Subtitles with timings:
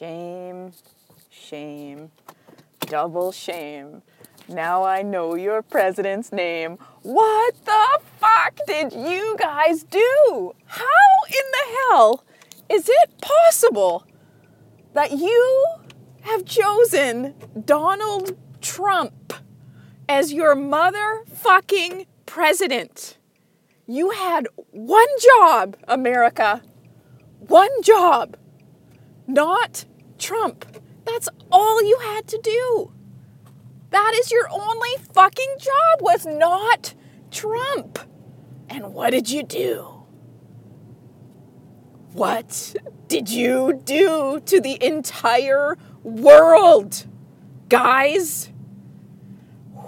[0.00, 0.72] Shame,
[1.28, 2.10] shame,
[2.80, 4.00] double shame.
[4.48, 6.78] Now I know your president's name.
[7.02, 10.54] What the fuck did you guys do?
[10.64, 10.86] How
[11.28, 12.24] in the hell
[12.70, 14.06] is it possible
[14.94, 15.66] that you
[16.22, 19.34] have chosen Donald Trump
[20.08, 23.18] as your motherfucking president?
[23.86, 26.62] You had one job, America.
[27.48, 28.38] One job.
[29.26, 29.84] Not
[30.20, 30.64] Trump.
[31.04, 32.92] That's all you had to do.
[33.90, 36.94] That is your only fucking job was not
[37.30, 37.98] Trump.
[38.68, 40.04] And what did you do?
[42.12, 42.74] What
[43.08, 47.06] did you do to the entire world?
[47.68, 48.50] Guys?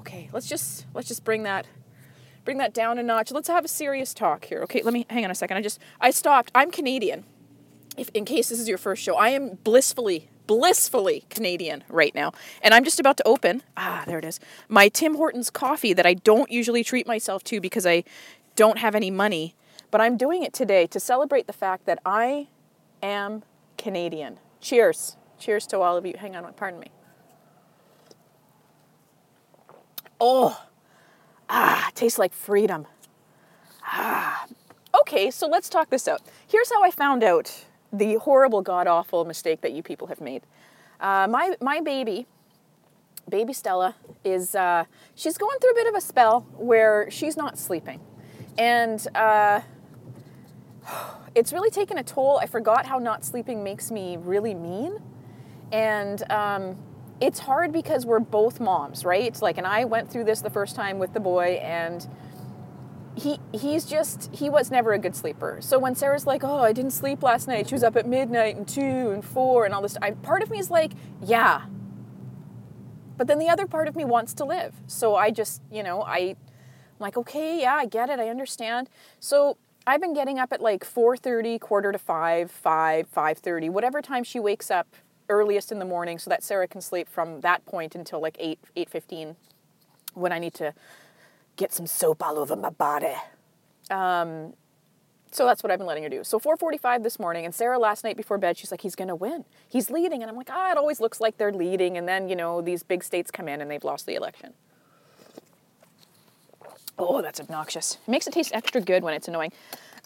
[0.00, 1.66] Okay, let's just let's just bring that
[2.44, 3.30] bring that down a notch.
[3.30, 4.60] Let's have a serious talk here.
[4.64, 5.56] Okay, let me hang on a second.
[5.56, 6.50] I just I stopped.
[6.54, 7.24] I'm Canadian.
[7.96, 12.32] If in case this is your first show, I am blissfully blissfully Canadian right now.
[12.62, 16.04] And I'm just about to open, ah, there it is, my Tim Hortons coffee that
[16.04, 18.04] I don't usually treat myself to because I
[18.56, 19.54] don't have any money.
[19.90, 22.48] But I'm doing it today to celebrate the fact that I
[23.02, 23.44] am
[23.76, 24.38] Canadian.
[24.60, 25.16] Cheers.
[25.38, 26.14] Cheers to all of you.
[26.18, 26.90] Hang on, pardon me.
[30.20, 30.66] Oh,
[31.48, 32.86] ah, tastes like freedom.
[33.84, 34.46] Ah.
[35.00, 36.22] Okay, so let's talk this out.
[36.46, 40.42] Here's how I found out the horrible, god awful mistake that you people have made.
[41.00, 42.26] Uh, my my baby,
[43.28, 47.58] baby Stella, is uh, she's going through a bit of a spell where she's not
[47.58, 48.00] sleeping,
[48.56, 49.60] and uh,
[51.34, 52.38] it's really taken a toll.
[52.42, 55.00] I forgot how not sleeping makes me really mean,
[55.70, 56.22] and.
[56.30, 56.76] Um,
[57.20, 59.40] it's hard because we're both moms, right?
[59.40, 62.04] Like, and I went through this the first time with the boy, and
[63.14, 65.58] he he's just he was never a good sleeper.
[65.60, 67.68] So when Sarah's like, "Oh, I didn't sleep last night.
[67.68, 70.50] She was up at midnight and 2 and 4 and all this," I, part of
[70.50, 71.62] me is like, "Yeah."
[73.16, 74.74] But then the other part of me wants to live.
[74.86, 76.36] So I just, you know, I I'm
[76.98, 78.18] like, "Okay, yeah, I get it.
[78.18, 78.88] I understand."
[79.20, 84.24] So I've been getting up at like 4:30, quarter to 5, 5, 5:30, whatever time
[84.24, 84.86] she wakes up
[85.28, 88.58] earliest in the morning so that Sarah can sleep from that point until like 8
[88.76, 89.36] 8:15
[90.14, 90.74] when I need to
[91.56, 93.14] get some soap all over my body.
[93.90, 94.54] Um,
[95.30, 96.24] so that's what I've been letting her do.
[96.24, 99.44] So 4:45 this morning, and Sarah last night before bed, she's like, "He's gonna win.
[99.68, 102.36] He's leading," and I'm like, "Ah, it always looks like they're leading, and then you
[102.36, 104.54] know these big states come in and they've lost the election."
[106.98, 107.98] Oh, that's obnoxious.
[108.06, 109.52] It makes it taste extra good when it's annoying.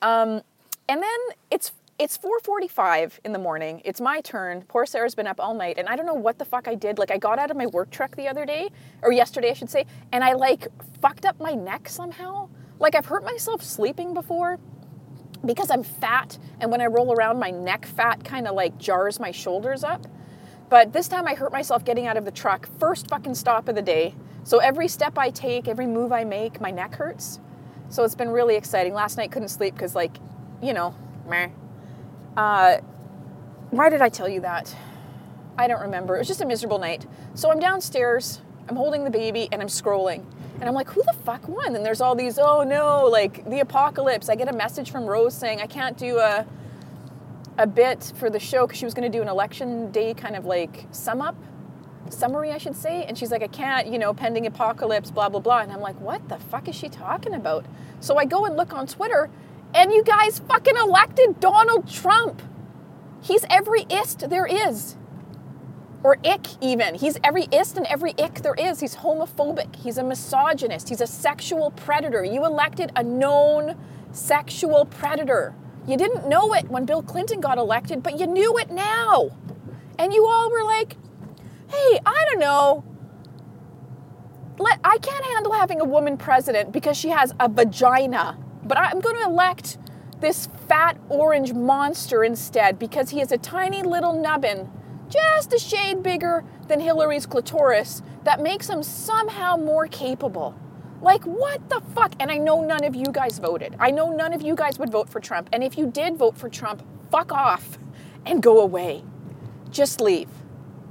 [0.01, 0.43] Um,
[0.89, 1.19] and then
[1.51, 3.81] it's it's 4:45 in the morning.
[3.85, 4.63] It's my turn.
[4.69, 6.99] Poor Sarah's been up all night and I don't know what the fuck I did.
[6.99, 8.71] Like I got out of my work truck the other day
[9.03, 10.69] or yesterday I should say and I like
[11.01, 12.49] fucked up my neck somehow.
[12.79, 14.59] Like I've hurt myself sleeping before
[15.45, 19.19] because I'm fat and when I roll around my neck fat kind of like jars
[19.19, 20.07] my shoulders up.
[20.69, 22.69] But this time I hurt myself getting out of the truck.
[22.79, 24.15] First fucking stop of the day.
[24.45, 27.41] So every step I take, every move I make, my neck hurts.
[27.89, 28.93] So it's been really exciting.
[28.93, 30.19] Last night couldn't sleep because like,
[30.61, 30.95] you know,
[31.27, 31.49] meh
[32.37, 32.79] uh,
[33.71, 34.75] why did I tell you that?
[35.59, 36.17] I don't remember.
[36.17, 37.07] It was just a miserable night.
[37.35, 40.25] So I'm downstairs, I'm holding the baby, and I'm scrolling.
[40.61, 41.77] And I'm like, who the fuck won?
[41.77, 44.29] And there's all these, oh no, like the apocalypse.
[44.29, 46.47] I get a message from Rose saying I can't do a,
[47.59, 50.35] a bit for the show because she was going to do an election day kind
[50.35, 51.37] of like sum up,
[52.09, 53.05] summary, I should say.
[53.05, 55.61] And she's like, I can't, you know, pending apocalypse, blah, blah, blah.
[55.61, 57.67] And I'm like, what the fuck is she talking about?
[58.01, 59.31] So I go and look on Twitter
[59.75, 62.43] and you guys fucking elected Donald Trump.
[63.23, 64.97] He's every ist there is.
[66.03, 66.95] Or ick, even.
[66.95, 68.81] He's every ist and every ick there is.
[68.81, 69.75] He's homophobic.
[69.77, 70.89] He's a misogynist.
[70.89, 72.25] He's a sexual predator.
[72.25, 73.77] You elected a known
[74.13, 75.55] sexual predator.
[75.87, 79.31] You didn't know it when Bill Clinton got elected, but you knew it now.
[79.99, 80.97] And you all were like,
[81.69, 82.85] hey, I don't know.
[84.59, 88.39] Let, I can't handle having a woman president because she has a vagina.
[88.67, 89.79] But I'm going to elect
[90.21, 94.71] this fat orange monster instead because he is a tiny little nubbin,
[95.09, 100.59] just a shade bigger than Hillary's clitoris, that makes him somehow more capable.
[101.01, 102.15] Like, what the fuck?
[102.19, 103.77] And I know none of you guys voted.
[103.79, 105.49] I know none of you guys would vote for Trump.
[105.53, 107.79] And if you did vote for Trump, fuck off
[108.25, 109.05] and go away.
[109.71, 110.29] Just leave,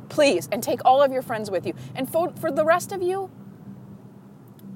[0.10, 1.74] please, and take all of your friends with you.
[1.96, 3.32] And for, for the rest of you,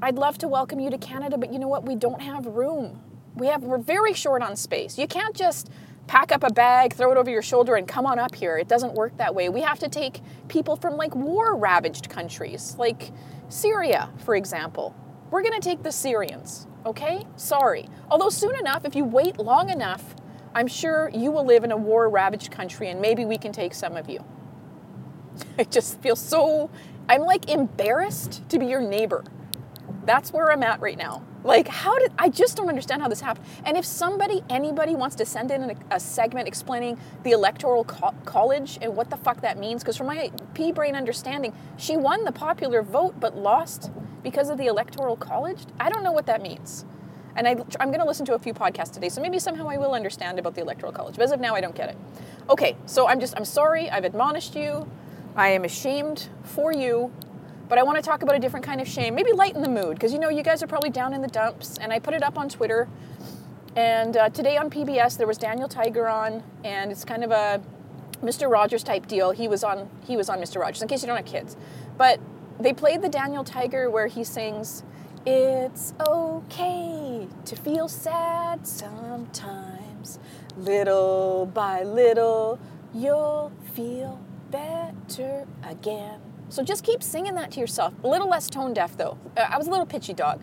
[0.01, 1.83] I'd love to welcome you to Canada, but you know what?
[1.83, 3.01] We don't have room.
[3.35, 4.97] We have we're very short on space.
[4.97, 5.69] You can't just
[6.07, 8.57] pack up a bag, throw it over your shoulder and come on up here.
[8.57, 9.49] It doesn't work that way.
[9.49, 13.11] We have to take people from like war ravaged countries, like
[13.49, 14.95] Syria, for example.
[15.31, 17.27] We're going to take the Syrians, okay?
[17.35, 17.89] Sorry.
[18.09, 20.15] Although soon enough if you wait long enough,
[20.55, 23.73] I'm sure you will live in a war ravaged country and maybe we can take
[23.73, 24.23] some of you.
[25.59, 26.69] I just feel so,
[27.09, 29.25] I'm like embarrassed to be your neighbor.
[30.09, 31.21] That's where I'm at right now.
[31.43, 33.45] Like, how did I just don't understand how this happened?
[33.63, 38.15] And if somebody, anybody wants to send in a, a segment explaining the electoral co-
[38.25, 42.23] college and what the fuck that means, because from my pea brain understanding, she won
[42.23, 43.91] the popular vote but lost
[44.23, 45.59] because of the electoral college.
[45.79, 46.85] I don't know what that means.
[47.35, 49.77] And I, I'm going to listen to a few podcasts today, so maybe somehow I
[49.77, 51.17] will understand about the electoral college.
[51.17, 51.97] But as of now, I don't get it.
[52.49, 53.91] Okay, so I'm just, I'm sorry.
[53.91, 54.89] I've admonished you.
[55.35, 57.13] I am ashamed for you
[57.69, 59.93] but I want to talk about a different kind of shame, maybe lighten the mood,
[59.93, 61.77] because you know, you guys are probably down in the dumps.
[61.77, 62.89] And I put it up on Twitter.
[63.75, 67.61] And uh, today on PBS, there was Daniel Tiger on, and it's kind of a
[68.23, 68.49] Mr.
[68.49, 69.31] Rogers type deal.
[69.31, 70.59] He was on he was on Mr.
[70.59, 71.55] Rogers, in case you don't have kids.
[71.95, 72.19] But
[72.59, 74.83] they played the Daniel Tiger where he sings,
[75.25, 80.19] It's okay to feel sad sometimes.
[80.57, 82.59] Little by little,
[82.93, 84.19] you'll feel
[84.49, 86.28] better again.
[86.49, 87.93] So just keep singing that to yourself.
[88.03, 89.17] A little less tone deaf though.
[89.37, 90.41] Uh, I was a little pitchy dog,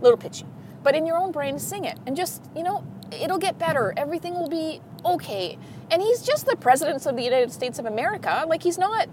[0.00, 0.46] a little pitchy.
[0.82, 3.94] But in your own brain, sing it and just, you know, it'll get better.
[3.96, 5.58] Everything will be okay.
[5.90, 8.44] And he's just the president of the United States of America.
[8.48, 9.08] Like he's not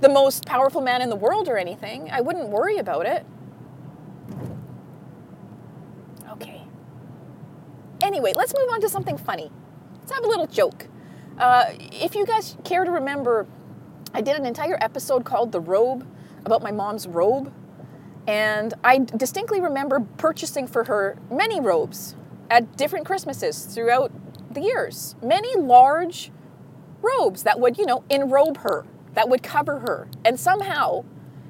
[0.00, 2.10] the most powerful man in the world or anything.
[2.10, 3.26] I wouldn't worry about it.
[6.30, 6.62] Okay.
[8.02, 9.50] Anyway, let's move on to something funny.
[10.00, 10.86] Let's have a little joke.
[11.38, 13.46] Uh, if you guys care to remember
[14.14, 16.06] I did an entire episode called The Robe
[16.44, 17.52] about my mom's robe.
[18.26, 22.14] And I distinctly remember purchasing for her many robes
[22.50, 24.12] at different Christmases throughout
[24.52, 25.14] the years.
[25.22, 26.30] Many large
[27.00, 30.08] robes that would, you know, enrobe her, that would cover her.
[30.24, 31.04] And somehow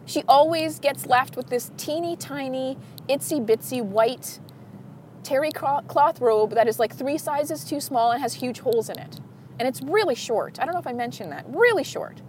[0.04, 2.78] she always gets left with this teeny tiny,
[3.08, 4.40] itsy bitsy white
[5.22, 8.98] terry cloth robe that is like three sizes too small and has huge holes in
[8.98, 9.20] it.
[9.58, 10.58] And it's really short.
[10.60, 11.44] I don't know if I mentioned that.
[11.48, 12.22] Really short.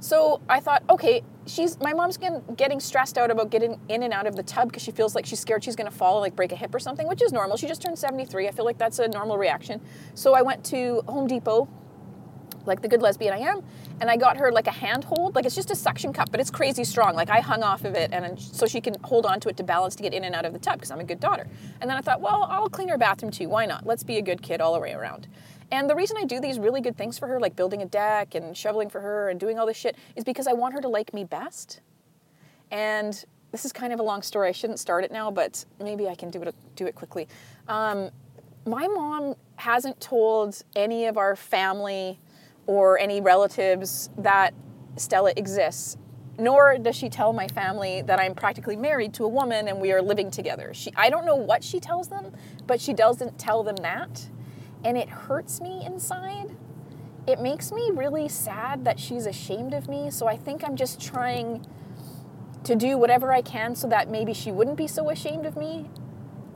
[0.00, 4.26] So I thought, okay, she's my mom's getting, stressed out about getting in and out
[4.26, 6.52] of the tub because she feels like she's scared she's going to fall, like break
[6.52, 7.56] a hip or something, which is normal.
[7.56, 8.48] She just turned 73.
[8.48, 9.80] I feel like that's a normal reaction.
[10.14, 11.68] So I went to Home Depot,
[12.66, 13.62] like the good lesbian I am,
[14.00, 15.34] and I got her like a handhold.
[15.34, 17.14] Like it's just a suction cup, but it's crazy strong.
[17.14, 19.62] Like I hung off of it, and so she can hold on to it to
[19.62, 21.46] balance to get in and out of the tub because I'm a good daughter.
[21.80, 23.48] And then I thought, well, I'll clean her bathroom too.
[23.48, 23.86] Why not?
[23.86, 25.28] Let's be a good kid all the way around.
[25.70, 28.34] And the reason I do these really good things for her, like building a deck
[28.34, 30.88] and shoveling for her and doing all this shit, is because I want her to
[30.88, 31.80] like me best.
[32.70, 34.48] And this is kind of a long story.
[34.48, 37.26] I shouldn't start it now, but maybe I can do it do it quickly.
[37.68, 38.10] Um,
[38.64, 42.20] my mom hasn't told any of our family
[42.66, 44.54] or any relatives that
[44.96, 45.96] Stella exists.
[46.38, 49.92] Nor does she tell my family that I'm practically married to a woman and we
[49.92, 50.74] are living together.
[50.74, 52.32] She, I don't know what she tells them,
[52.66, 54.28] but she doesn't tell them that
[54.86, 56.56] and it hurts me inside.
[57.26, 60.12] It makes me really sad that she's ashamed of me.
[60.12, 61.66] So I think I'm just trying
[62.62, 65.90] to do whatever I can so that maybe she wouldn't be so ashamed of me.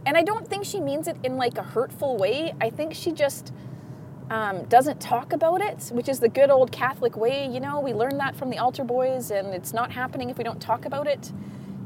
[0.06, 2.55] And I don't think she means it in like a hurtful way.
[2.61, 3.53] I think she just
[4.31, 7.49] um, doesn't talk about it, which is the good old Catholic way.
[7.49, 10.44] You know, we learned that from the altar boys, and it's not happening if we
[10.44, 11.32] don't talk about it.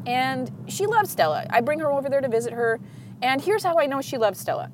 [0.05, 1.47] And she loves Stella.
[1.49, 2.81] I bring her over there to visit her.
[3.23, 4.71] And here's how I know she loves Stella.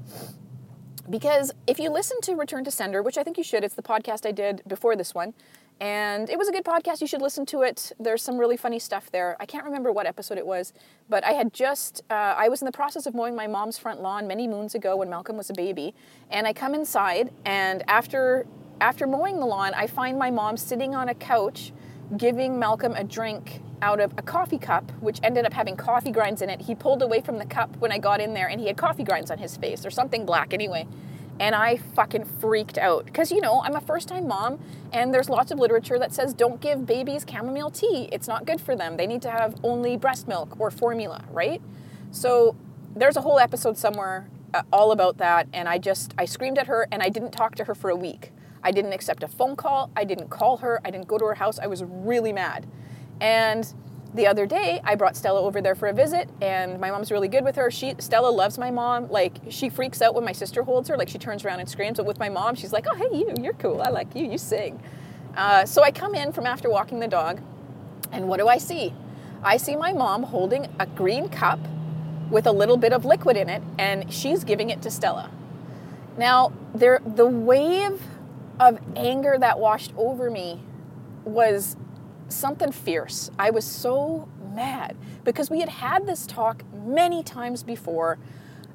[1.10, 3.82] Because if you listen to Return to Sender, which I think you should, it's the
[3.82, 5.34] podcast I did before this one,
[5.81, 7.00] and it was a good podcast.
[7.00, 7.90] You should listen to it.
[7.98, 9.36] There's some really funny stuff there.
[9.40, 10.72] I can't remember what episode it was,
[11.08, 14.00] but I had just, uh, I was in the process of mowing my mom's front
[14.00, 15.94] lawn many moons ago when Malcolm was a baby.
[16.31, 18.46] And I come inside, and after,
[18.81, 21.72] after mowing the lawn, I find my mom sitting on a couch
[22.17, 26.43] giving Malcolm a drink out of a coffee cup, which ended up having coffee grinds
[26.43, 26.63] in it.
[26.63, 29.05] He pulled away from the cup when I got in there and he had coffee
[29.05, 30.87] grinds on his face or something black anyway.
[31.39, 33.06] And I fucking freaked out.
[33.06, 34.60] Because, you know, I'm a first time mom
[34.93, 38.08] and there's lots of literature that says don't give babies chamomile tea.
[38.13, 38.96] It's not good for them.
[38.96, 41.63] They need to have only breast milk or formula, right?
[42.10, 42.56] So
[42.94, 45.49] there's a whole episode somewhere uh, all about that.
[45.53, 47.96] And I just, I screamed at her and I didn't talk to her for a
[47.96, 48.32] week.
[48.63, 49.91] I didn't accept a phone call.
[49.96, 50.81] I didn't call her.
[50.84, 51.58] I didn't go to her house.
[51.58, 52.67] I was really mad.
[53.20, 53.72] And
[54.15, 57.29] the other day, I brought Stella over there for a visit, and my mom's really
[57.29, 57.70] good with her.
[57.70, 59.08] She Stella loves my mom.
[59.08, 60.96] Like she freaks out when my sister holds her.
[60.96, 61.98] Like she turns around and screams.
[61.98, 63.82] But with my mom, she's like, "Oh, hey, you, you're cool.
[63.82, 64.27] I like you.
[64.27, 64.82] You sing."
[65.36, 67.41] Uh, so I come in from after walking the dog,
[68.10, 68.93] and what do I see?
[69.43, 71.60] I see my mom holding a green cup
[72.31, 75.31] with a little bit of liquid in it, and she's giving it to Stella.
[76.19, 78.03] Now, there, the wave
[78.58, 80.60] of anger that washed over me
[81.24, 81.77] was
[82.32, 83.31] something fierce.
[83.39, 88.19] I was so mad because we had had this talk many times before.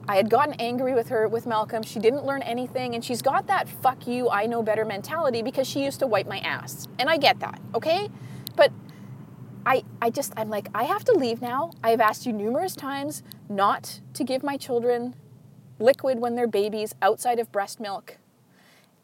[0.07, 1.81] I had gotten angry with her with Malcolm.
[1.83, 5.67] She didn't learn anything, and she's got that fuck you, I know better mentality because
[5.67, 6.87] she used to wipe my ass.
[6.99, 8.09] And I get that, okay?
[8.55, 8.71] But
[9.65, 11.71] I, I just, I'm like, I have to leave now.
[11.83, 15.15] I have asked you numerous times not to give my children
[15.79, 18.17] liquid when they're babies outside of breast milk.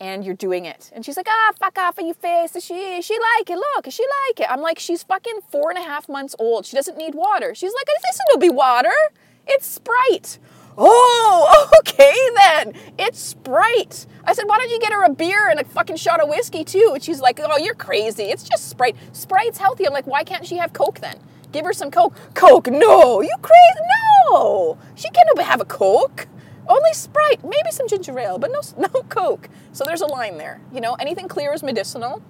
[0.02, 0.90] And you're doing it.
[0.94, 2.54] And she's like, ah, fuck off of your face.
[2.54, 3.56] She, she like it.
[3.56, 4.48] Look, she like it.
[4.50, 6.66] I'm like, she's fucking four and a half months old.
[6.66, 7.54] She doesn't need water.
[7.54, 8.90] She's like, this will be water.
[9.46, 10.40] It's Sprite.
[10.76, 12.74] Oh, okay then.
[12.98, 14.08] It's Sprite.
[14.26, 16.64] I said, why don't you get her a beer and a fucking shot of whiskey
[16.64, 16.94] too?
[16.96, 18.24] And she's like, oh, you're crazy.
[18.24, 18.96] It's just Sprite.
[19.14, 19.86] Sprite's healthy.
[19.86, 21.20] I'm like, why can't she have Coke then?
[21.52, 22.16] Give her some Coke.
[22.34, 23.22] Coke, no.
[23.22, 23.88] You crazy?
[24.32, 24.80] No.
[24.96, 26.28] She can't have a Coke.
[26.68, 29.50] Only Sprite, maybe some ginger ale, but no, no Coke.
[29.72, 30.62] So there's a line there.
[30.74, 32.22] You know, anything clear is medicinal.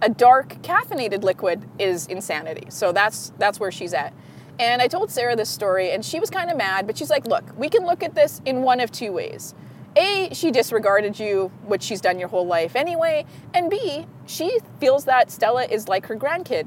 [0.00, 2.66] A dark caffeinated liquid is insanity.
[2.70, 4.12] So that's that's where she's at.
[4.60, 7.26] And I told Sarah this story, and she was kind of mad, but she's like,
[7.26, 9.54] look, we can look at this in one of two ways.
[9.96, 13.24] A, she disregarded you, which she's done your whole life anyway.
[13.54, 16.66] And B, she feels that Stella is like her grandkid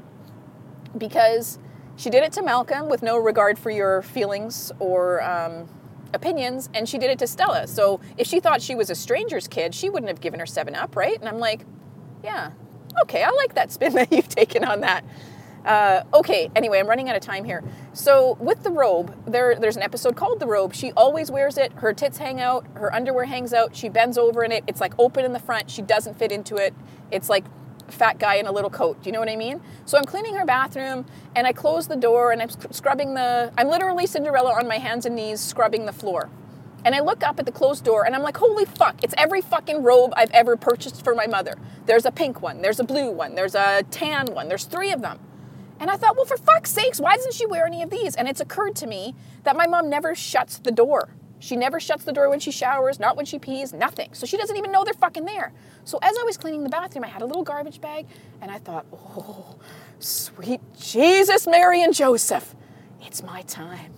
[0.96, 1.58] because
[1.96, 5.68] she did it to Malcolm with no regard for your feelings or um,
[6.14, 7.66] opinions, and she did it to Stella.
[7.66, 10.74] So if she thought she was a stranger's kid, she wouldn't have given her 7
[10.74, 11.18] Up, right?
[11.18, 11.64] And I'm like,
[12.22, 12.52] yeah,
[13.02, 15.04] okay, I like that spin that you've taken on that.
[15.64, 17.62] Uh, okay, anyway, I'm running out of time here.
[17.92, 20.74] So with the robe, there there's an episode called The Robe.
[20.74, 21.72] She always wears it.
[21.74, 23.76] Her tits hang out, her underwear hangs out.
[23.76, 24.64] She bends over in it.
[24.66, 25.70] It's like open in the front.
[25.70, 26.74] She doesn't fit into it.
[27.12, 27.44] It's like
[27.92, 29.02] fat guy in a little coat.
[29.02, 29.60] Do you know what I mean?
[29.84, 31.04] So I'm cleaning her bathroom
[31.36, 35.06] and I close the door and I'm scrubbing the I'm literally Cinderella on my hands
[35.06, 36.30] and knees scrubbing the floor.
[36.84, 39.40] And I look up at the closed door and I'm like, holy fuck, it's every
[39.40, 41.56] fucking robe I've ever purchased for my mother.
[41.86, 45.00] There's a pink one, there's a blue one, there's a tan one, there's three of
[45.00, 45.20] them.
[45.78, 48.14] And I thought, well, for fuck's sakes, why doesn't she wear any of these?
[48.14, 51.08] And it's occurred to me that my mom never shuts the door.
[51.42, 54.10] She never shuts the door when she showers, not when she pees, nothing.
[54.12, 55.52] So she doesn't even know they're fucking there.
[55.82, 58.06] So as I was cleaning the bathroom, I had a little garbage bag
[58.40, 59.56] and I thought, oh,
[59.98, 62.54] sweet Jesus, Mary, and Joseph,
[63.00, 63.92] it's my time.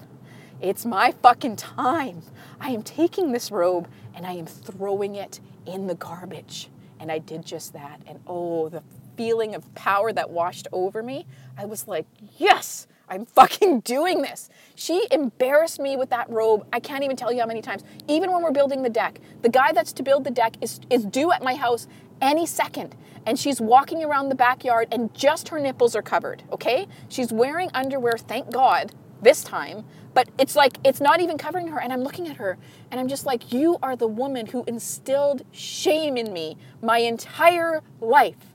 [0.62, 2.22] It's my fucking time.
[2.60, 6.70] I am taking this robe and I am throwing it in the garbage.
[6.98, 8.00] And I did just that.
[8.06, 8.82] And oh, the
[9.16, 12.06] feeling of power that washed over me, I was like,
[12.38, 14.48] yes, I'm fucking doing this.
[14.74, 16.66] She embarrassed me with that robe.
[16.72, 17.84] I can't even tell you how many times.
[18.08, 21.04] Even when we're building the deck, the guy that's to build the deck is, is
[21.04, 21.86] due at my house
[22.20, 22.96] any second.
[23.26, 26.86] And she's walking around the backyard and just her nipples are covered, okay?
[27.08, 28.92] She's wearing underwear, thank God,
[29.22, 31.80] this time, but it's like it's not even covering her.
[31.80, 32.58] And I'm looking at her
[32.90, 37.82] and I'm just like, you are the woman who instilled shame in me my entire
[38.00, 38.53] life.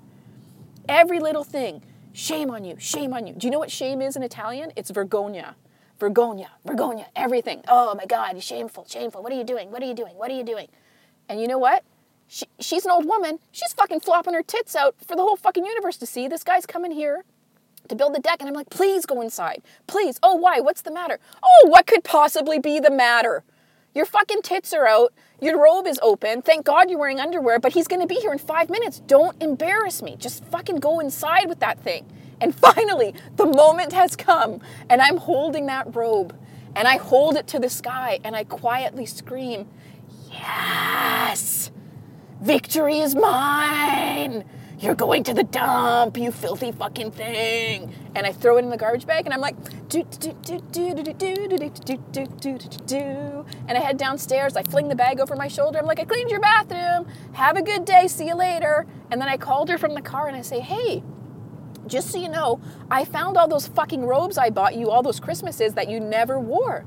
[0.90, 1.84] Every little thing.
[2.14, 3.36] Shame on you, shame on you.
[3.36, 4.72] Do you know what shame is in Italian?
[4.76, 5.54] It's vergogna.
[6.00, 7.62] Vergogna, vergogna, everything.
[7.68, 9.22] Oh my God, shameful, shameful.
[9.22, 9.70] What are you doing?
[9.70, 10.16] What are you doing?
[10.16, 10.68] What are you doing?
[11.30, 11.84] And you know what?
[12.28, 13.38] She, she's an old woman.
[13.52, 16.28] She's fucking flopping her tits out for the whole fucking universe to see.
[16.28, 17.24] This guy's coming here
[17.88, 18.38] to build the deck.
[18.40, 19.62] And I'm like, please go inside.
[19.86, 20.20] Please.
[20.24, 20.60] Oh, why?
[20.60, 21.20] What's the matter?
[21.44, 23.44] Oh, what could possibly be the matter?
[23.96, 25.14] Your fucking tits are out.
[25.42, 26.42] Your robe is open.
[26.42, 29.00] Thank God you're wearing underwear, but he's going to be here in five minutes.
[29.00, 30.16] Don't embarrass me.
[30.16, 32.06] Just fucking go inside with that thing.
[32.40, 36.38] And finally, the moment has come, and I'm holding that robe,
[36.76, 39.68] and I hold it to the sky, and I quietly scream,
[40.32, 41.72] Yes!
[42.42, 44.46] Victory is mine!
[44.80, 47.94] You're going to the dump, you filthy fucking thing.
[48.16, 49.58] And I throw it in the garbage bag and I'm like,
[49.90, 53.82] do do do do do do do do do do do do do and I
[53.82, 57.08] head downstairs, I fling the bag over my shoulder, I'm like, I cleaned your bathroom,
[57.34, 58.88] have a good day, see you later.
[59.12, 61.04] And then I called her from the car and I say, hey,
[61.86, 65.20] just so you know, I found all those fucking robes I bought you all those
[65.20, 66.82] Christmases that you never wore.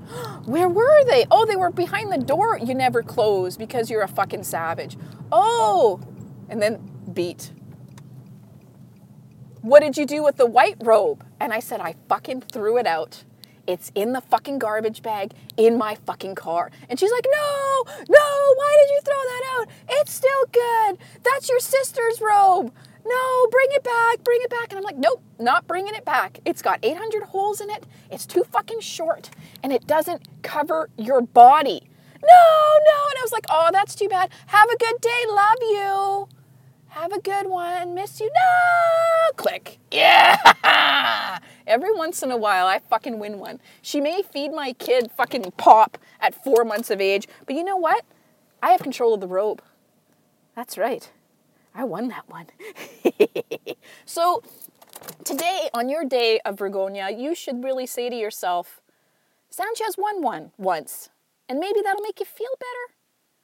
[0.47, 1.27] Where were they?
[1.31, 4.97] Oh, they were behind the door you never closed because you're a fucking savage.
[5.31, 6.01] Oh,
[6.49, 7.53] and then beat
[9.63, 11.25] what did you do with the white robe?
[11.41, 13.25] And I said, I fucking threw it out.
[13.67, 16.73] It's in the fucking garbage bag in my fucking car.
[16.89, 19.69] And she's like, No, no, why did you throw that out?
[20.01, 20.99] It's still good.
[21.23, 22.73] That's your sister's robe.
[23.05, 24.67] No, bring it back, bring it back.
[24.71, 26.41] And I'm like, Nope, not bringing it back.
[26.45, 27.85] It's got 800 holes in it.
[28.11, 29.31] It's too fucking short
[29.63, 31.89] and it doesn't cover your body.
[32.21, 33.09] No, no.
[33.11, 34.31] And I was like, Oh, that's too bad.
[34.47, 35.25] Have a good day.
[35.29, 36.42] Love you.
[36.93, 37.95] Have a good one.
[37.95, 38.27] Miss you.
[38.27, 39.33] No!
[39.37, 39.79] Click.
[39.91, 41.39] Yeah!
[41.67, 43.61] Every once in a while, I fucking win one.
[43.81, 47.79] She may feed my kid fucking pop at four months of age, but you know
[47.79, 48.05] what?
[48.63, 49.63] I have control of the robe.
[50.55, 51.11] That's right.
[51.75, 52.49] I won that one.
[54.05, 54.43] so,
[55.25, 58.83] today, on your day of Vergogna, you should really say to yourself,
[59.49, 61.09] Sanchez won one once.
[61.49, 63.02] And maybe that'll make you feel better.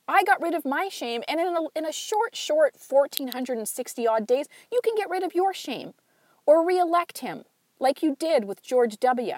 [0.08, 4.26] I got rid of my shame, and in a, in a short, short 1460 odd
[4.26, 5.92] days, you can get rid of your shame
[6.46, 7.44] or re elect him
[7.78, 9.34] like you did with George W.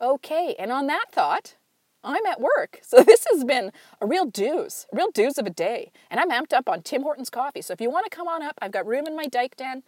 [0.00, 1.56] Okay, and on that thought,
[2.04, 2.80] I'm at work.
[2.88, 5.90] So this has been a real dooze, a real dooze of a day.
[6.10, 7.60] And I'm amped up on Tim Hortons coffee.
[7.60, 9.82] So if you want to come on up, I've got room in my dyke den.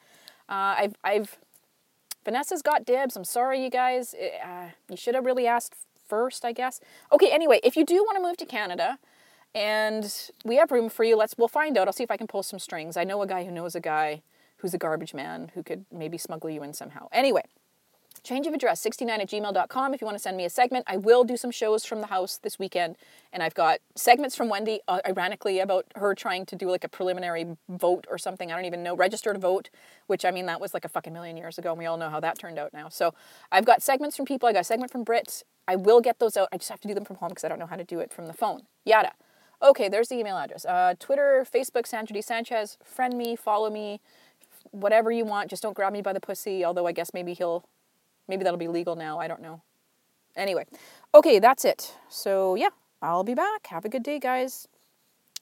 [0.49, 1.39] Uh, I've, I've,
[2.25, 3.17] Vanessa's got dibs.
[3.17, 4.15] I'm sorry, you guys.
[4.15, 5.75] Uh, you should have really asked
[6.07, 6.81] first, I guess.
[7.13, 8.99] Okay, anyway, if you do want to move to Canada
[9.55, 11.89] and we have room for you, let's, we'll find out.
[11.89, 12.97] I'll see if I can pull some strings.
[12.97, 14.23] I know a guy who knows a guy
[14.59, 17.09] who's a garbage man who could maybe smuggle you in somehow.
[17.13, 17.43] Anyway,
[18.23, 20.97] change of address 69 at gmail.com if you want to send me a segment i
[20.97, 22.97] will do some shows from the house this weekend.
[23.33, 26.89] And i've got segments from wendy uh, ironically about her trying to do like a
[26.89, 28.53] preliminary vote or something.
[28.53, 29.71] I don't even know register to vote
[30.07, 32.11] which i mean that was like a fucking million years ago and we all know
[32.11, 32.89] how that turned out now.
[32.89, 33.15] So
[33.51, 34.49] i've got segments from people.
[34.49, 36.49] I got a segment from brits i will get those out.
[36.53, 38.01] I just have to do them from home because i don't know how to do
[38.01, 38.63] it from the phone.
[38.85, 39.13] Yada
[39.63, 44.01] okay there's the email address uh, twitter facebook sandra d sanchez friend me follow me
[44.71, 47.65] whatever you want just don't grab me by the pussy although i guess maybe he'll
[48.31, 49.19] Maybe that'll be legal now.
[49.19, 49.61] I don't know.
[50.37, 50.65] Anyway,
[51.13, 51.97] okay, that's it.
[52.09, 52.69] So, yeah,
[53.03, 53.67] I'll be back.
[53.67, 54.69] Have a good day, guys.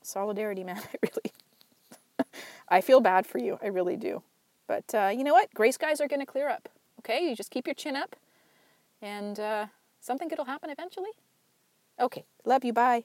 [0.03, 0.79] Solidarity, man.
[0.79, 2.27] I really,
[2.71, 3.59] I feel bad for you.
[3.63, 4.23] I really do.
[4.67, 5.53] But uh, you know what?
[5.53, 6.71] Gray skies are going to clear up.
[7.01, 8.17] Okay, you just keep your chin up,
[9.03, 9.67] and uh,
[10.01, 11.11] something good will happen eventually.
[12.01, 12.73] Okay, love you.
[12.73, 13.05] Bye.